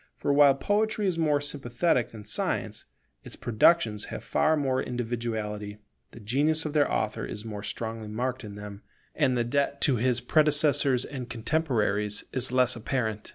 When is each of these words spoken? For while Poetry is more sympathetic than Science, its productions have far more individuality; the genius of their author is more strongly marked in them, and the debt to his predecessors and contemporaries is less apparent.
For 0.15 0.33
while 0.33 0.55
Poetry 0.55 1.05
is 1.05 1.19
more 1.19 1.39
sympathetic 1.39 2.09
than 2.09 2.25
Science, 2.25 2.85
its 3.23 3.35
productions 3.35 4.05
have 4.05 4.23
far 4.23 4.57
more 4.57 4.81
individuality; 4.81 5.77
the 6.09 6.19
genius 6.19 6.65
of 6.65 6.73
their 6.73 6.91
author 6.91 7.23
is 7.23 7.45
more 7.45 7.61
strongly 7.61 8.07
marked 8.07 8.43
in 8.43 8.55
them, 8.55 8.81
and 9.13 9.37
the 9.37 9.43
debt 9.43 9.79
to 9.81 9.97
his 9.97 10.19
predecessors 10.19 11.05
and 11.05 11.29
contemporaries 11.29 12.23
is 12.33 12.51
less 12.51 12.75
apparent. 12.75 13.29